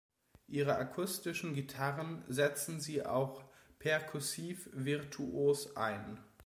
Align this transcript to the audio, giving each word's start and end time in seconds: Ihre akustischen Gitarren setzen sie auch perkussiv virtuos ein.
Ihre 0.47 0.77
akustischen 0.77 1.53
Gitarren 1.53 2.23
setzen 2.27 2.79
sie 2.79 3.05
auch 3.05 3.43
perkussiv 3.77 4.67
virtuos 4.73 5.77
ein. 5.77 6.17